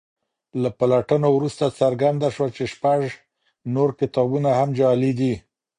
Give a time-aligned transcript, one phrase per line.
[0.61, 3.01] له پلټنو وروسته څرګنده شوه چې شپږ
[3.75, 5.33] نور کتابونه هم جعلي دي.